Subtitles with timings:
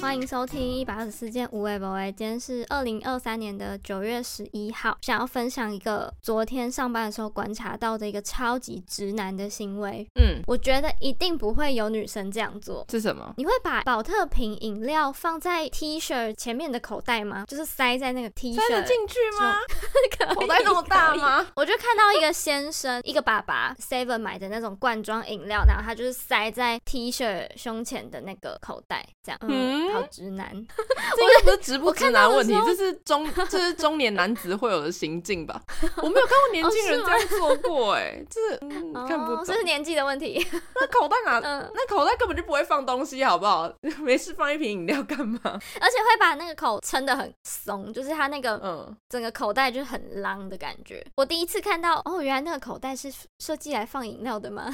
[0.00, 2.10] 欢迎收听一百二十四件无为不为。
[2.12, 10.08] 今天是二零二三年的九月十一号，想要分享一个昨天上班的时候观察到的一个超级直男的行为。
[10.14, 12.86] 嗯，我觉得一定不会有女生这样做。
[12.88, 13.34] 是什么？
[13.36, 17.44] 你会把保特瓶饮料放在 T 恤前面的口袋吗？
[17.48, 19.56] 就是塞在那个 T 恤塞得进去吗？
[20.34, 21.44] 口袋那么大吗？
[21.56, 29.38] 我就看到一个先生，一个爸爸 Seven 买的那种罐装饮料，然后他就是塞在 T 恤胸前的那个口袋，这样。
[29.42, 29.87] 嗯。
[29.92, 30.84] 好直男， 这
[31.24, 35.60] 个不是直不直男问题，这是中这是中年男子会有的行径吧？
[36.02, 38.58] 我没有看过年轻人这样做过，哎，这是
[39.08, 40.44] 看不懂，这是年纪的问题。
[40.80, 41.40] 那口袋哪？
[41.40, 43.72] 那口袋根本就不会放东西，好不好？
[44.00, 45.40] 没事放一瓶饮料干嘛？
[45.44, 51.04] 而且会把那个口撑得很松，就是他那个嗯，整个口袋就很浪的感觉。
[51.16, 54.72] 我第一次看到，哦，原来那个口袋是设计来放饮料的吗？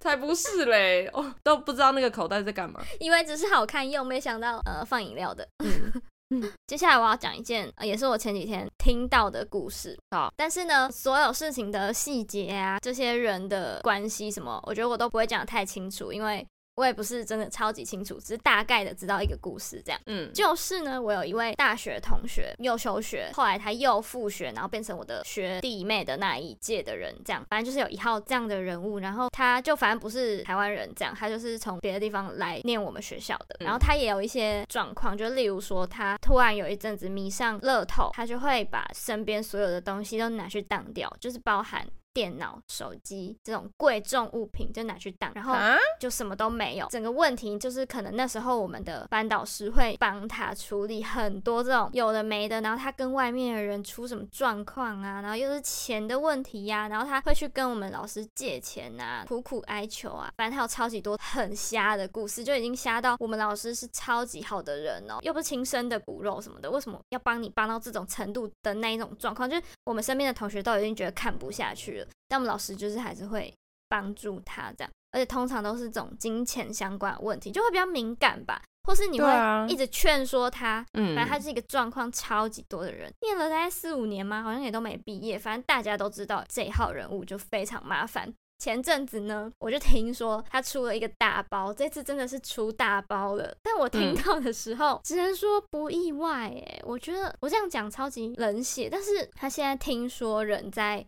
[0.00, 1.08] 才不是嘞！
[1.12, 4.43] 哦，都不知道那个口袋在干嘛，以为只是好看用，没想到。
[4.64, 5.46] 呃，放饮料的。
[5.64, 5.92] 嗯
[6.30, 9.98] 嗯，接下来我要讲一件，呃，也是我前几天听到的故事。
[10.10, 16.46] 好，但是呢，所有事情的细节啊，这些人的关系什么，我觉得我都不会讲得太清楚，因为。
[16.76, 20.00] 我也不是真的超级清楚，只是大概的知道一个故事这样。
[20.06, 27.44] 嗯，就是呢，我有一位大学同学又休学，后来他又复学，然后变成我的学弟妹的那一届的人，这样。
[27.48, 33.56] 反正就是有一号这样的人物，然后他就反正不是台湾人，这样，他就是从别的地方来念我们学校的。
[33.60, 41.86] 然后他也有一些状况，就例如说他突然有一阵子迷上乐透，他就会把身边所有的东西都拿去当掉，就是包含。
[42.14, 45.54] 电脑、手机这种贵重物品就拿去当，然后
[46.00, 46.86] 就什么都没有。
[46.86, 69.50] 整个问题就是，可能那时候我们的班导师会帮他处理很多这种有的没的，然后他跟外面的人出什么状况啊，然后又是钱的问题呀、啊，然后他会去跟我们老师借钱啊，苦苦哀求啊，反正他有超级多很瞎的故事，就已经瞎到我们老师是超级好的人哦，又不是亲生的骨肉什么的，为什么要帮你帮到这种程度的那一种状况？
[69.50, 72.03] 就是我们身边的同学都已经觉得看不下去了。
[72.28, 73.52] 但我们老师就是还是会
[73.88, 79.28] 帮助他这样，而且通常都是这种金钱相关的问题，就会比较敏感吧，或是你会
[79.68, 88.32] 一直劝说他，嗯，反正他是一个状况超级多的人，念了大概四五年嘛，好像也都没毕业，反正大家都知道这一号人物就非常麻烦。
[88.58, 93.54] 前阵子呢，我就听说他出了一个大包，这次真的是出大包了。
[93.62, 101.04] 但我听到的时候，嗯、只能说不意外哎，我觉得我这样讲超级冷血，但是他现在听说人在。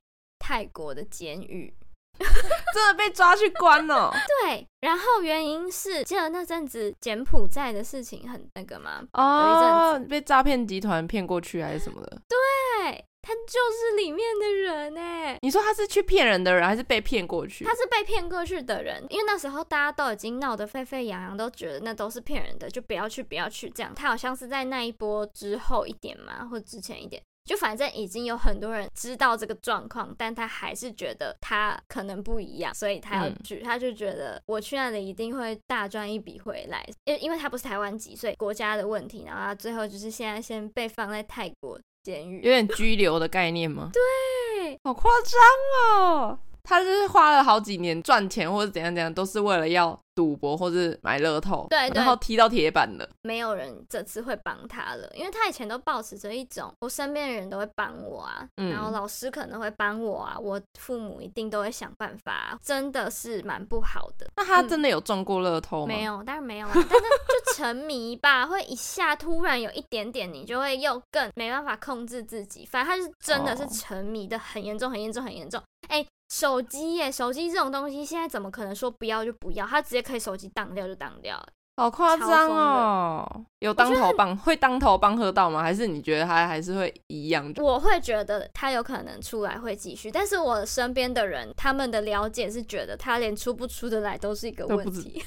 [0.47, 1.75] 泰国的监狱
[2.17, 4.13] 真的被抓去关了。
[4.45, 9.03] 对，然后原因是记得那阵子柬埔寨的事情很那个吗？
[9.15, 12.23] 哦，有一阵子被诈骗集团骗过去还是什么的？
[12.29, 15.37] 对，他就是里面的人哎。
[15.43, 17.65] 你说他是去骗人的人，还是被骗过去？
[17.65, 23.93] 他是被骗过去的人，因为那时候大家都已经闹得沸沸扬扬，都觉得那都是骗人的，就不要去，不要去这样。
[23.93, 27.21] 他好像是在那一波之后一点嘛，或之前一点。
[27.47, 43.91] 就反正已经有很多人知道这个状况，但他还是觉得他可能不一样，所以他要去，嗯、他就觉得我去那里一定会大赚一笔回来，因因为他不是台湾籍，所以国家的问题，然后他最后就是现在先被放在泰国监狱，有点拘留的概念吗？
[43.93, 49.99] 对，好夸张哦，他就是花了好几年赚钱或者怎样怎样，都是为了要。
[50.17, 53.07] 赌博或是买乐透，对，对，然后踢到铁板了。
[53.21, 64.27] 没有人这次会帮他了，因为他以前都保持着一种，我身边的人都会帮我啊，嗯、然后老师可能会帮我啊，我父母一定都会想办法、啊，真的是蛮不好的。
[64.37, 65.93] 那他真的有中过乐透吗？
[65.93, 72.65] 嗯、没有，当然没有啊，但是就沉迷吧，会一下突然有一点点，你就会又更没办法控制自己。
[72.65, 75.63] 反正他是真的是沉迷的很严重，很严重，很严重。
[75.89, 76.03] 哎。
[76.29, 79.67] 手机耶，手机这种东西现在怎么可能说不要就不要？
[79.67, 81.41] 他直接可以手机当掉就当掉。
[81.77, 83.45] 好夸张哦！
[83.59, 85.63] 有当头棒会当头棒喝到吗？
[85.63, 87.53] 还是你觉得他还是会一样？
[87.59, 95.23] 我会觉得他有可能出来会继续，但是我身边的人他们的了解是觉得他连出不出得来都是一个问题，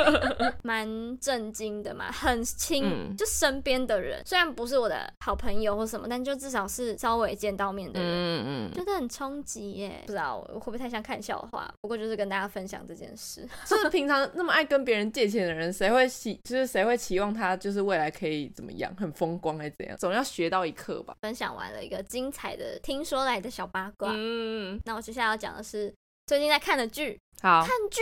[0.62, 10.02] 蛮震惊的嘛，很亲，嗯、就身边的人虽然不是我的好朋友或什么，但就至少是稍微见到面的人，嗯嗯，觉得很冲击耶。
[10.04, 15.72] 不知道会不会太像看笑话，不过就是跟大家分享这件事，就是平常那么爱跟别人借钱的人。
[15.78, 19.96] 谁会希就是谁会期望他就是未来可以怎么样很风光还是怎样？
[19.96, 21.14] 总要学到一课吧。
[21.22, 25.94] 分享完了一个精彩的听说来的小八卦，嗯，那我接下来要讲的是
[26.26, 28.00] 最近在看的剧，好，看剧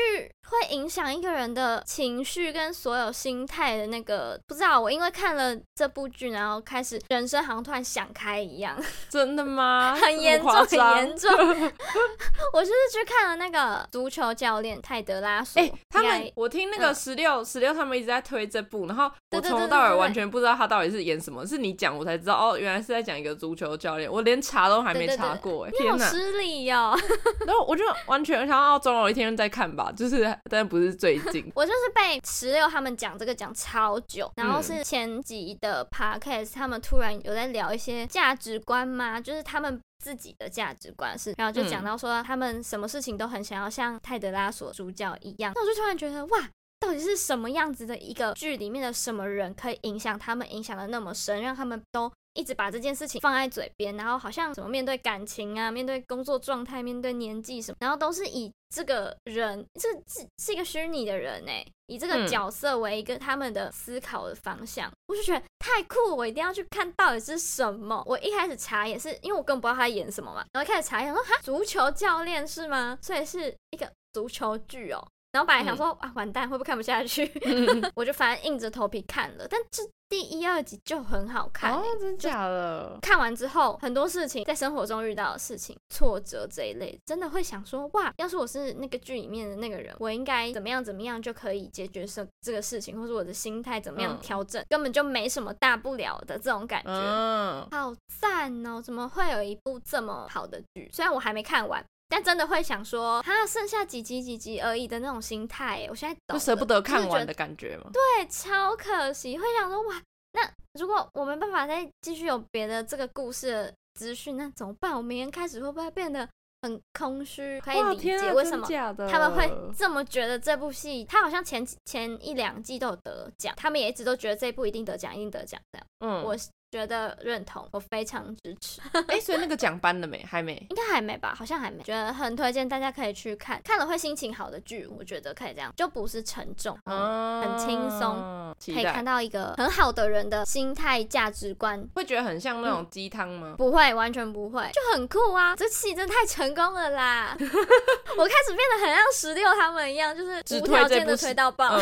[0.48, 8.76] 会影响一个人的情绪跟所有心态的那个，不知道我因为看了这部剧，然后开始人生好像突然想开一样。
[9.10, 9.94] 真的吗？
[10.00, 11.30] 很严重，很严重。
[12.54, 15.60] 我就是去看了那个足球教练泰德拉索。
[15.60, 26.96] 哎、欸，他们我听那个十六十六他们一直在推这部，然后我从头到尾完全不知道他到底是演什么，是你讲我才知道哦，原来是在讲一个足球教练，我连查都还没查过，哎，天哪，失礼哦。
[27.46, 29.25] 然后我就完全想到总有一天。
[29.34, 31.50] 再看吧，就是，但不是最近。
[31.56, 46.48] 我就是被十六他们讲这个讲超久，然后是前集的 podcast，他们突然有在聊一些价值观嘛，就是他们自己的价值观是，然后就讲到说他们什么事情都很想要像泰德拉索主教一样，那我就突然觉得哇，
[46.86, 52.10] 到底是什么样子的一个剧里面的什么人可以影响他们，影响的那么深，让他们都。
[52.38, 68.02] 一直把这件事情放在嘴边，然后好像怎么面对感情啊，面对工作状态，面对年纪什么，然后都是以这个人，这是是一个虚拟的人哎，以这个角色为一个他们的思考的方向，嗯、我就觉得太酷，我一定要去看到底是什么。
[68.04, 72.98] 我一开始查也是，因为我根本不知道他演什么嘛，然后一开始查一下说哈，足球教练是吗？
[73.00, 75.02] 所以是一个足球剧哦。
[75.36, 77.30] 然后本来想说、嗯、啊，完蛋，会不会看不下去？
[77.94, 79.82] 我就反正硬着头皮看了，但这。
[80.08, 82.96] 第一、二集就很好看，欸，哦，真假的？
[83.02, 96.92] 看完之后，很多事情在生活中遇到的事情、挫折这一类，真的会想说，哇，要是我是那个剧里面的那个人，我应该怎么样怎么样就可以解决这这个事情，或者我的心态怎么样调整，嗯，根本就没什么大不了的这种感觉。
[96.92, 98.80] 嗯，好赞哦！
[98.80, 100.88] 怎么会有一部这么好的剧？
[100.92, 101.84] 虽然我还没看完。
[102.08, 107.90] 但真的会想说，他剩下几集几集而已的那种心态，我现在就舍不得看完的感觉吗？
[107.92, 109.36] 对，超可惜。
[109.36, 110.00] 会想说，哇，
[110.32, 110.48] 那
[110.78, 114.96] 如果我没办法再继续有别的这个故事的资讯，那怎么办？
[114.96, 116.28] 我明天开始会不会变得
[116.62, 117.60] 很空虚？
[117.60, 118.64] 可以理解为什么
[119.08, 125.86] 他们会这么觉得这部戏，他好像前前一两季都有得奖，他们也一直都觉得这一部一定得奖，一定得奖这样。
[126.00, 126.36] 嗯，我。
[126.76, 128.82] 觉得认同，我非常支持。
[129.08, 130.22] 哎，所以那个奖颁了没？
[130.24, 130.54] 还没？
[130.68, 131.34] 应该还没吧？
[131.34, 131.82] 好像还没。
[131.82, 141.82] 觉得很推荐大家可以去看，看了会心情好的剧，我觉得可以这样，就不是沉重，嗯，很轻松，可以看到一个很好的人的心态、价值观。
[141.94, 143.54] 会觉得很像那种鸡汤吗？
[143.56, 145.56] 不会，完全不会，就很酷啊！
[145.56, 147.34] 这戏真的太成功了啦！
[147.40, 151.78] 我开始变得很像十六他们一样，就是无条件的推到爆，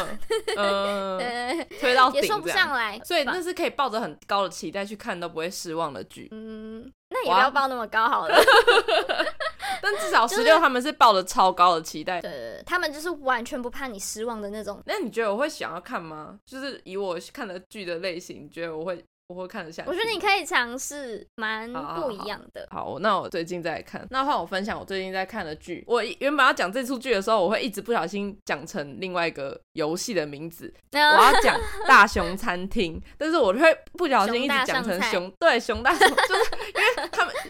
[1.81, 3.00] 推到，也说不上来。
[3.05, 4.85] 所以那是可以抱着很高的期待。
[4.85, 8.37] 去看都不会失望的剧，嗯，那也不要抱那么高好了。
[9.85, 14.83] 但至少十六他们是抱着超高的期待，对，对，对，他们就是完全不怕你失望的那种。
[14.87, 16.39] 那你觉得我会想要看吗？
[16.47, 19.05] 就是以我看的剧的类型，你觉得我会？
[19.27, 19.89] 我会看得下去。
[19.89, 22.93] 我觉得你可以尝试，蛮不一样的好好好。
[22.93, 25.83] 好，那我最近在看，那换我分享我最近在看的剧。
[25.87, 30.71] 我原本要讲这出剧的时候，我会一直不小心讲成另外一个游戏的名字。
[30.93, 31.59] 我要讲
[31.89, 36.64] 大熊餐厅， 但是我会不小心一直讲成熊，对，熊大熊，就 是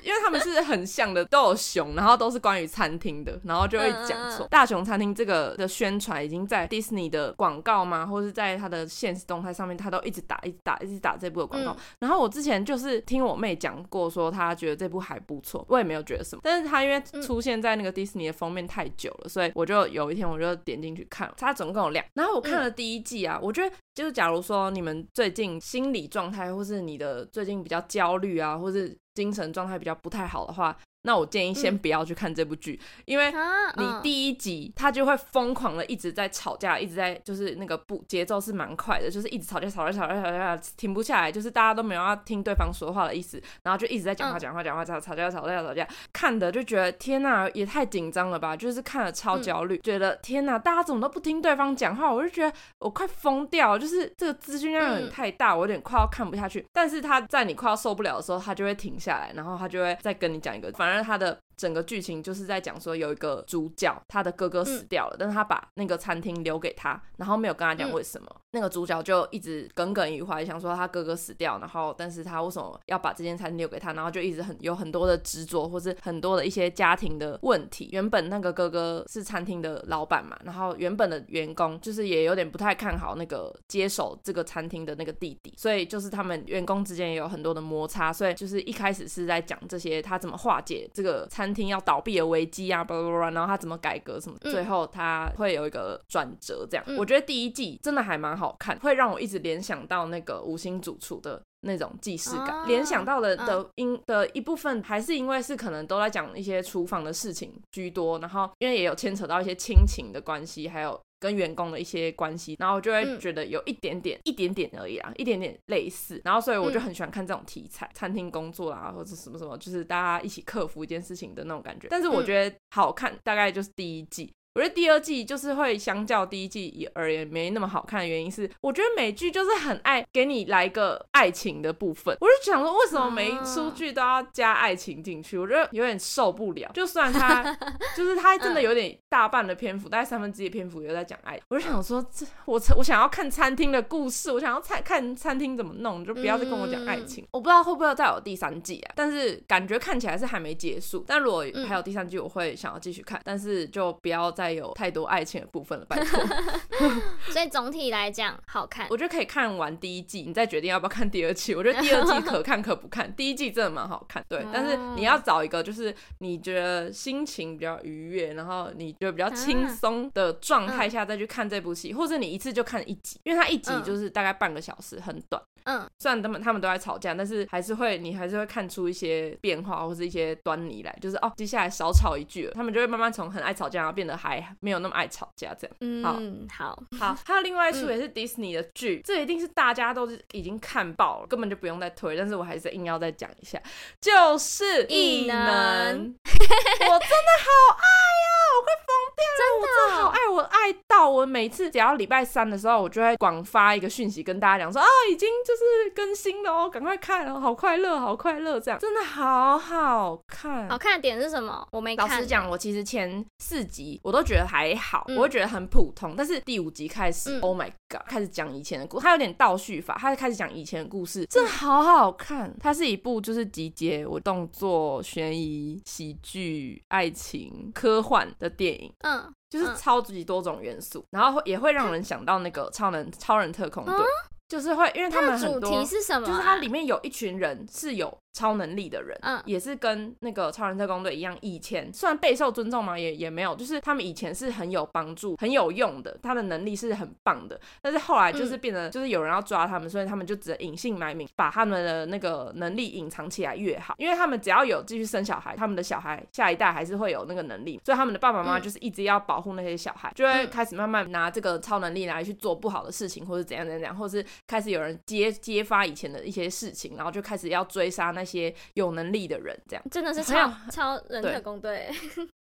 [0.05, 4.47] 因为他们，是很像的，都有熊，然后都是关于餐厅的，然后就会讲错。
[4.49, 11.77] 大熊餐厅这个的宣传已经在 Disney 的广告嘛，或是在它的现实动态上面，他都一直打，一直打，一直打这部的广告。
[11.99, 16.43] 然后我之前就是听我妹讲过，说她觉得这部还不错，我也没有觉得什么。
[16.45, 22.05] 但是她因为出现在那个迪士尼的封面太久了，所以我就有一天我就点进去看，它总共有两。
[22.15, 30.77] 然后我看了第一季啊，我觉得就是假如说你们最近心理状态，或是你的最近比较焦虑啊，或是精神状态比较不太好的话。
[31.05, 33.33] 那我建议先不要去看这部剧，嗯，因为
[33.77, 56.65] 你第一集他就会疯狂的一直在吵架，一直在就是那个不节奏是蛮快的，就是一直吵架吵架吵架吵架停不下来，就是大家都没有要听对方说话的意思，然后就一直在讲话讲话讲话吵吵架吵架吵架，看的就觉得天哪，也太紧张了吧，就是看了超焦虑，觉得天哪，大家怎么都不听对方讲话，我就觉得我快疯掉，就是这个资讯量有点太大，我有点快要看不下去。
[56.73, 61.39] 但是他在你快要受不了的时候，他就会停下来，然后他就会再跟你讲一个，反正他的。
[61.57, 68.27] 整个剧情就是在讲说，有一个主角，他的哥哥死掉了，嗯、但是他把那个餐厅留给他，然后没有跟他讲为什么。
[68.31, 73.93] 嗯、那个主角就一直耿耿于怀，想说他哥哥死掉，然后但是他为什么要把这间餐厅留给他？
[73.93, 77.89] 然后就一直很有很多的执着，或是很多的一些家庭的问题。
[77.93, 88.13] 原本那个哥哥是餐厅的老板嘛，然后原本的员工就是也有点不太看好那个接手这个餐厅的那个弟弟，所以就是他们员工之间也有很多的摩擦。
[88.13, 91.44] 所以就是一开始是在讲这些，他怎么化解这个餐。
[91.45, 96.85] 餐厅要倒闭的危机啊，巴拉巴拉，然后他怎么改革什么，最后他会有一个转折，这样。
[96.99, 111.01] 我觉得第一季真的还蛮好看，会让我一直联想到那个五星主厨的那种既视感，联、哦、想到的的因的一部分还是因为是可能都在讲一些厨房的事情居多，然后因为也有牵扯到一些亲情的关系，还有。
[111.21, 121.89] 跟员工的一些关系，然后我就会觉得有一点点、嗯、一点点而已啊，一点点类似，然后所以我就很喜欢看这种题材，嗯、餐厅工作啊，或者什么什么，就是大家一起克服一件事情的那种感觉。
[121.89, 124.31] 但是我觉得好看，大概就是第一季。
[124.55, 132.17] 我觉得第二季就是会相较第一季而言没那么好看的原因是，我觉得美剧就是很爱给你来一个爱情的部分。
[132.21, 135.37] 我就想说，为什么每一出剧都要加爱情进去？
[135.37, 136.71] 我觉得有点受不了。
[136.73, 137.43] 就算他
[137.97, 141.41] 就是他真的有点大半的篇幅，大概三分之一的篇幅也在讲爱。
[141.49, 147.27] 我就想说，这我我想要看餐厅的故事，我想要看看餐厅怎么弄，就不要再跟我讲爱情。
[147.33, 148.93] 我不知道会不会再有第三季啊？
[148.95, 151.05] 但是感觉看起来是还没结束。
[151.09, 154.55] 但如果还有第三季，我会想要继续看，但是就不要再。
[154.55, 156.25] 有太多爱情的部分了，拜托。
[157.33, 158.87] 所以总体来讲，好看。
[158.89, 161.57] 我觉得可以看完第一季，你再决定要不要看第二季。
[161.57, 164.25] 我觉得第二季可看可不看，第一季真的蛮好看。
[164.29, 175.43] 对，但是你要找一个就是你觉得心情比较愉悦，然后你觉得比较轻松的状态下再去看这部戏，或者你一次就看一集，因为它一集就是大概半个小时，很短。
[175.65, 185.77] 嗯，虽然他们他们都在吵架，但是还是会你还是会看出一些变化或是一些端倪来，就是哦，接下来少吵一句了，他们就会慢慢从很爱吵架，然后变得还没有那么爱吵架这样。
[185.81, 193.59] 嗯，好，好， 好，还有另外一出也是迪士尼的剧，嗯，这一定是大家都是已经看爆了，根本就不用再推，但是我还是硬要再讲一下，
[194.01, 195.57] 就是异能，我
[195.97, 197.89] 真的好爱
[198.21, 205.55] 呀，啊，我快疯掉了，真的，我真的好爱，我爱到我每次只要礼拜三的时候，我就会广发一个讯息跟大家讲说啊，已经就。
[205.55, 210.69] 就是更新了哦，赶快看哦，好快乐，好快乐，这样真的好好看。
[210.69, 211.65] 好看的点是什么？
[211.71, 212.09] 我没看。
[212.09, 216.15] 老实讲，我其实前四集我都觉得还好，嗯、我会觉得很普通。
[216.17, 222.55] 但是第五集开始、嗯、，Oh my God，开始讲以前的故事，它有点倒叙法，它开始讲以前的故事，真的好好看。
[222.59, 228.93] 它是一部就是集结我动作、悬疑、喜剧、爱情、科幻的电影。
[229.01, 233.95] 嗯，就是超级多种元素，然后也会让人想到那个超能超人特工队。
[233.95, 236.31] 嗯就是会，因为他们很多，主题是什么啊？
[236.31, 238.17] 就是它里面有一群人是有。
[238.35, 247.59] 超能力的人，嗯，也是跟那个超人特工队一样，以前虽然备受尊重嘛，也也没有，就是他们以前是很有帮助、很有用的，他的能力是很棒的。
[247.81, 253.95] 但是后来就是变得，就是有人要抓他们，所以他们就只能隐姓埋名，把他们的那个能力隐藏起来越好。
[253.99, 269.05] 因为他们只要有继续生小孩，他们的小孩下一代还是会有那个能力，所以他们的爸爸妈妈就是一直要保护那些小孩，就会开始慢慢拿这个超能力来去做不好的事情，或者怎样怎样怎样，或是开始有人揭揭发以前的一些事情，然后就开始要追杀那些有能。
[269.05, 271.91] 能力的人，这样真的是 超超人特工队。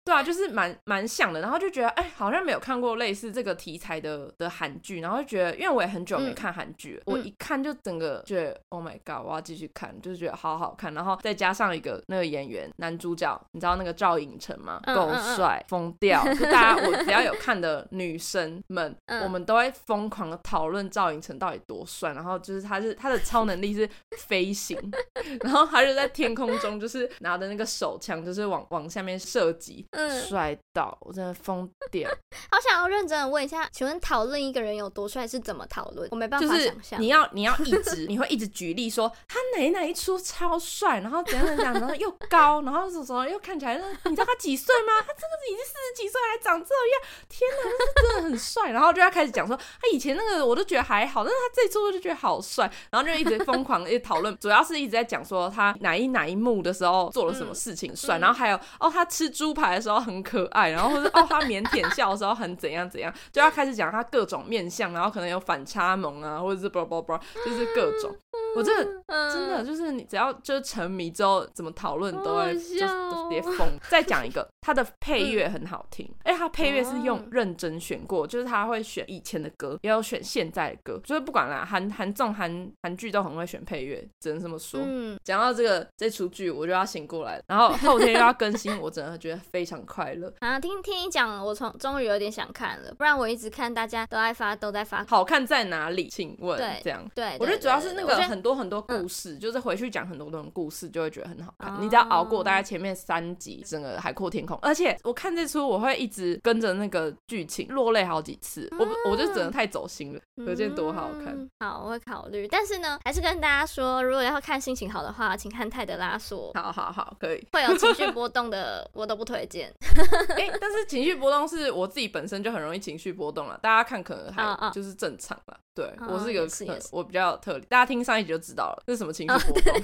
[0.08, 14.80] 对啊，就是蛮蛮像的，然后就觉得哎，好像没有看过类似这个题材的的韩剧，然后就觉得，因为我也很久没看韩剧，嗯，我一看就整个觉得，嗯，Oh my God，我要继续看，就是觉得好好看，然后再加上一个那个演员男主角，你知道那个赵寅成吗？
[14.86, 16.24] 够帅，疯掉！
[16.32, 23.86] 就大家我只要有看的女生们，嗯，我们都会疯狂的讨论赵寅成到底多帅，然后就是他是他的超能力是
[24.16, 24.78] 飞行，
[25.44, 29.86] 然后他就在天空中就是拿着那个手枪，就是往往下面射击。
[30.26, 32.08] 帅到我真的疯掉！
[32.50, 36.08] 好想要认真的问一下，请问讨论一个人有多帅是怎么讨论？
[36.10, 36.74] 我没办法想象。
[36.82, 45.00] 就是你要你要一直你会一直举例说他哪哪一出超帅，然后怎样怎样，然后又高，然后什么什么又看起来，你知道他几岁吗？
[45.00, 48.70] 他真的是已经四十几岁还长这样，天哪，他是真的很帅。
[48.70, 68.14] 然后就要开始讲说他以前那个我都觉得还好，但是他这一出我就觉得好帅，然后就一直疯狂的一直讨论，主要是一直在讲说他哪一哪一幕的时候做了什么事情帅，嗯、然后还有哦他吃猪排的时候很可爱，然后或者哦，他腼腆笑的时候很怎样怎样， 就要开始讲他各种面相，然后可能有反差萌啊，或者是 blah blah blah，就是各种。
[68.56, 73.68] 我这真的就是你只要就是沉迷之后，怎么讨论都会就是直接疯。
[73.88, 84.80] 再讲一个，他的配乐很好听，哎，他配乐是用认真选过，就是他会选以前的歌，也有选现在的歌，就是不管啦，韩韩综韩韩剧都很会选配乐，只能这么说。
[84.82, 90.32] 嗯，讲到这个这出剧，我就要醒过来了，然后后天又要更新，我真的觉得非常快乐。
[90.40, 96.08] 啊，听听你讲，我从终于有点想看了，不然我一直看大家都在发都在发，好看在哪里？
[96.08, 101.76] 请问，对，这样，对，我觉得主要是那个很多很多故事，就是回去讲很多种故事，就会觉得很好看。
[101.80, 104.58] 你只要熬过大概前面三集，整个海阔天空。
[104.62, 111.48] 而且我看这出，我会一直跟着那个剧情落泪好几次，我我就真的太走心了，可见多好看。
[111.60, 112.46] 好，我会考虑。
[112.48, 116.52] 但是呢，还是跟大家说，如果要看心情好的话，请看泰德拉索。
[116.54, 117.46] 好好好，可以。
[117.52, 119.57] 会有情绪波动的，我都不推荐。
[119.62, 125.58] 哎，但是情绪波动是我自己本身就很容易情绪波动了，大家看可能还就是正常了。
[125.74, 126.44] 对我是一个，
[126.90, 127.64] 我比较特例。
[127.68, 128.28] 大家听上一集。
[128.28, 129.82] 就知道了，这是什么情绪波动，哦、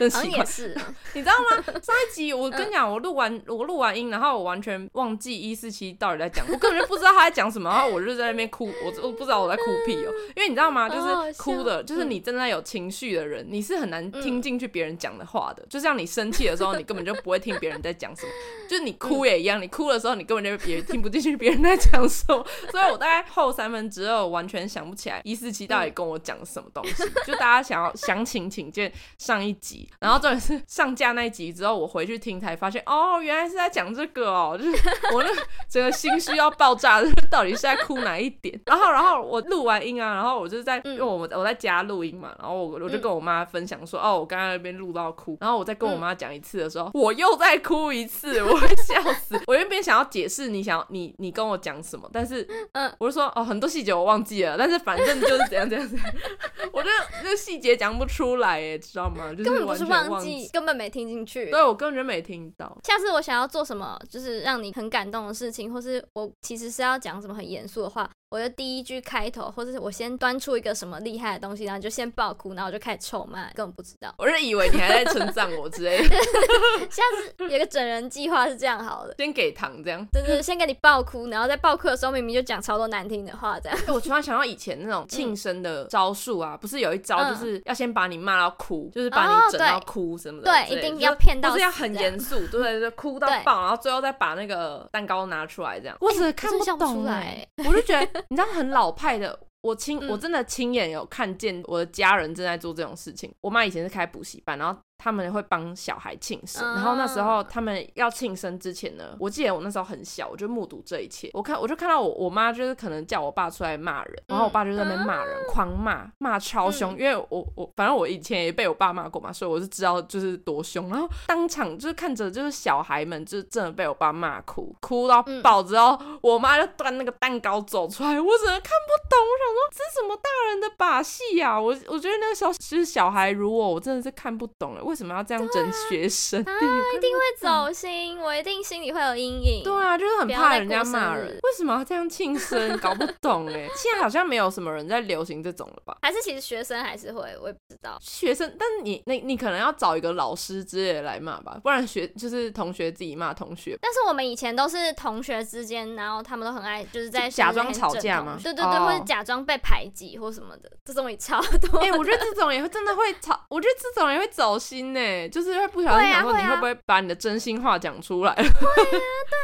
[0.00, 0.44] 真奇怪。
[0.44, 0.76] 是
[1.14, 1.62] 你知道吗？
[1.80, 10.88] 上一集我跟你讲，我录完我录完音，然后我完全忘记一四七到底在讲，我根本就不知道他在讲什么，然后我就在那边哭，我我不知道我在哭屁哦，因为你知道吗？
[10.88, 18.32] 就是哭的，就是你正在有情绪的人，你是很难听进去别人讲的话的，就像你生气的时候，你根本就不会听别人在讲什么，
[18.68, 35.30] 就是你哭也一样，你哭的时候，你根本就也听不进去别人在讲什么， 所以我大概后三分之二完全想不起来一四七到底跟我讲什么东西， 就大家想要详情请见上一集，然后重点是上架那一集之后，我回去听才发现，哦，原来是在讲这个哦， 就是我那
[35.68, 37.00] 整个心虚要爆炸，
[37.30, 38.58] 到底是在哭哪一点？
[38.66, 49.40] 然后，然后我录完音啊，然后我就在，因为我我在家录音嘛，然后我我就跟我妈分享说，哦，我刚刚那边录到哭，然后我再跟我妈讲一次的时候，我又再哭一次，我会笑死。
[49.46, 56.06] 我原本想要解释你想你你跟我讲什么，但是，嗯，我就说，哦，很多细节我忘记了，但是反正就是怎样怎样怎样，
[56.72, 56.88] 我就
[57.22, 59.32] 那细节讲不出来，哎，知道吗？
[59.34, 61.50] 就是完全忘记，根本没听进去。
[61.50, 62.76] 对，我根本就没听到。
[62.84, 68.08] 下次我想要做什么，就是让你很感动的事情，或是我其实是要讲什么很严肃的话。
[68.30, 74.14] 我的第一句开头，或者是我先端出一个什么厉害的东西，然后就先爆哭，然后我就开始臭骂，根本不知道。
[74.18, 76.14] 我是以为你还在称赞我之类的。
[76.90, 80.06] 下次有个整人计划是这样好的，先给糖这样。
[80.12, 83.78] 就是，先给你爆哭，然后在爆哭的时候明明就讲超多难听的话，这样。
[83.88, 90.52] 我突然想到以前那种庆生的招数啊，不是有一招就是要先把你骂到哭，就是把你整到哭什么的。
[90.52, 91.48] 对，一定要骗到。
[91.48, 95.96] 就是要很严肃，对对对，哭到爆，然后最后再把那个蛋糕拿出来这样。
[96.00, 98.92] 我只是看不懂哎，我就觉得你知道很老。
[98.92, 103.32] 派的，我亲，我真的亲眼有看见我的家人正在做这种事情。
[103.40, 104.80] 我妈以前是开补习班，然后。
[104.98, 111.30] 他们会帮小孩庆生，然后那时候他们要庆生之前呢，我记得我那时候很小，我就目睹这一切。
[111.34, 116.98] 我看我就看到我我妈就是可能叫我爸出来骂人，然后我爸就在那边骂人，狂骂，骂超凶。
[116.98, 120.90] 因为我我反正我以前也被我爸骂过嘛，所以我是知道就是多凶。
[120.90, 131.58] 然后当场就是看着就是小孩们就真的被我爸骂哭，哭到爆之后，我妈就端那个蛋糕走出来，我真的看不懂，我想说这是什么大人的把戏呀？
[131.58, 134.87] 我我觉得那个时候其实小孩如我，我真的是看不懂了。
[134.88, 136.42] 为什么要这样整学生？
[136.42, 136.52] 啊，
[136.96, 139.62] 一定会走心，我一定心里会有阴影。
[139.62, 141.28] 对啊，就是很怕人家骂人。
[141.28, 142.78] 为什么要这样庆生？
[142.78, 143.68] 搞不懂哎。
[143.76, 145.98] 现在好像没有什么人在流行这种了吧？
[146.00, 147.98] 还是其实学生还是会，我也不知道。
[148.00, 153.76] 学生，但是你你你可能要找一个老师之类的来骂吧，不然学就是同学自己骂同学。
[153.82, 161.78] 但是我们以前都是同学之间，然后他们都很爱就是在假装吵架嘛，对对对，或者假装被排挤或什么的，这种也超多。
[161.80, 165.28] 哎，我觉得这种也会真的会吵，我觉得这种也会走心呢。
[165.28, 168.34] 就是会不小心想说，你会不会把你的真心话讲出来？
[168.36, 168.50] 对啊，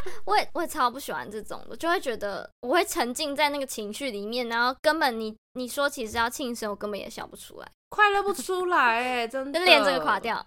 [0.04, 7.68] 对，我也我也超不喜欢这种的，就会觉得我会沉浸在那个情绪里面，然后根本你你说其实要庆生，我根本也笑不出来。
[7.94, 10.44] 快乐不出来哎、欸，真的，练这个垮掉。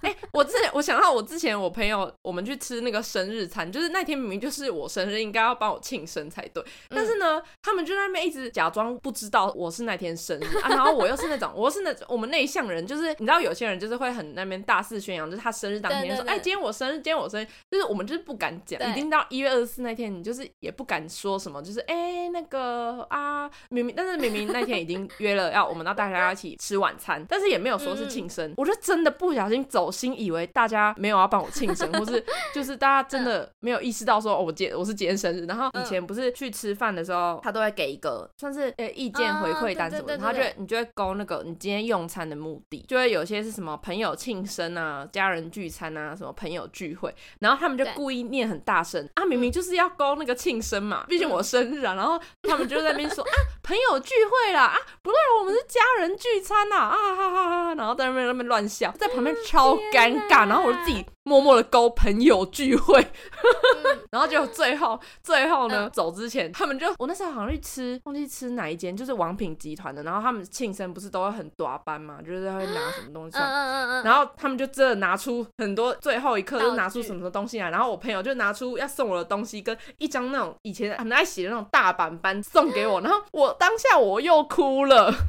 [0.00, 6.64] 哎、欸，我之前我想到我之前我朋友我们去吃那个生日餐，就是那天明明就是我生日，应该要帮我庆生才对。
[6.88, 27.66] 但是呢，嗯、他们就在那边一直假装不知道我是那天生日啊，然后我又是那种 我是那种我们内向人，就是你知道有些人就是会很那边大肆宣扬，就是他生日当天说哎、欸、今天我生日，今天我生日，就是我们就是不敢讲，对一定到一月二十四那天，你就是也不敢说什么，就是哎、欸、那个啊明明，但是明明那天已经约了要我们要大家一起吃晚餐，但是也没。
[27.66, 35.44] 有说是庆生，嗯、我就真的不小心走心，以为大家没有要帮我庆生， 或是就是大家真的没有意识到说，哦，我今我是今天生日。
[35.46, 53.34] 然后以前不是去吃饭的时候，他都会给一个算是呃意见回馈单什么的，他就你就会勾那个你今天用餐的目的，就会有些是什么朋友庆生啊、家人聚餐啊、什么朋友聚会，然后他们就故意念很大声啊，明明就是要勾那个庆生嘛，毕竟我生日啊，然后他们就在那边说 啊，
[53.66, 57.74] 朋友聚会啦啊，不对，我们是家人聚餐呐啊哈哈哈。
[57.74, 85.12] 然后在那边那边乱笑，在旁边超尴尬，然后我就自己默默的勾朋友聚会，嗯、 然后就最后最后呢，嗯、走之前他们就我那时候好像去吃，忘记吃哪一间，就是王品集团的，然后他们庆生不是都会很大班嘛，就是会拿什么东西，嗯然后他们就真的拿出很多，最后一刻就拿出什么东西来，然后我朋友就拿出要送我的东西跟一张那种以前很爱写的那种大板板送给我， 然后我当下我又哭了。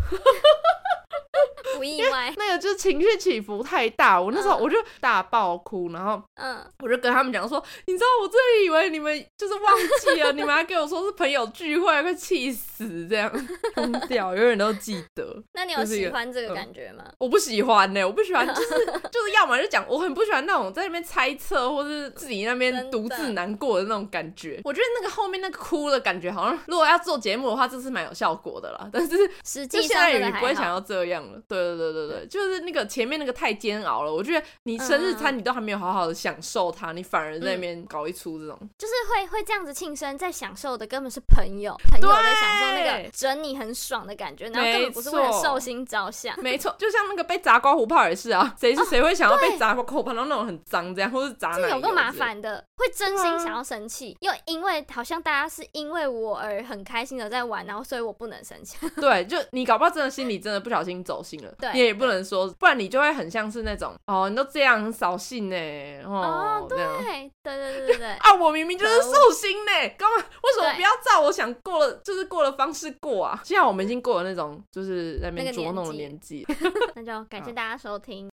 [1.76, 13.32] 不意外，那个就是情绪起伏太大，我那时候我就大爆哭，然后嗯，我就跟他们讲说，你知道我真的以为你们就是忘记了，你们还跟我说是朋友聚会，快气死这样，
[13.76, 15.44] 疯掉，永远都记得。
[15.54, 17.04] 那你有喜欢这个感觉吗？
[17.20, 18.70] 我不喜欢呢，我不喜欢，就是
[19.12, 24.62] 就是要么就讲，我很不喜欢那种在那边猜测或是自己那边独自难过的那种感觉。
[24.64, 28.90] 我觉得那个后面那个哭的感觉，好像如果要做节目的话，这是蛮有效果的啦。
[28.92, 31.58] 但是实际上你不会想要这样了，对。
[31.68, 34.14] 对对对对，就是那个前面那个太煎熬了。
[34.14, 46.40] 我觉得你生日餐你都还没有好好的享受它，你反而在那边搞一出这种，就是会会这样子庆生，在享受的根本是朋友，朋友在享受那个整你很爽的感觉，然后根本不是为了寿星着想。
[46.42, 51.76] 没错，就像那个被砸瓜胡泡也是啊，谁是谁会想要被砸瓜胡泡，然后那种很脏这样，或是砸奶油？
[51.76, 58.78] 有个麻烦的，会真心想要生气，又因为好像大家是因为我而很开心的在玩，然后所以我不能生气。
[59.02, 65.56] 对，就你搞不好真的心里真的不小心走心了，对，你也不能说，不然你就会很像是那种哦，你都这样很扫兴呢，
[66.06, 68.08] 哦，对，对对对对对。
[68.20, 70.18] 啊，我明明就是寿星呢，干嘛？
[70.44, 73.42] 为什么不要照我想过了就是过的方式过啊？
[73.46, 76.46] 现在我们已经过了那种就是在那边捉弄的年纪，
[76.96, 78.30] 那就感谢大家收听。